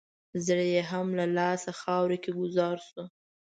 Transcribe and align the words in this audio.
زړه 0.45 0.65
یې 0.73 0.81
هم 0.91 1.07
له 1.19 1.25
لاسه 1.37 1.69
خاورو 1.79 2.17
کې 2.23 2.31
ګوزار 2.39 2.77
شو. 2.87 3.03